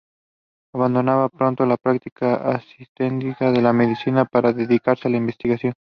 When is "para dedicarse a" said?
4.25-5.11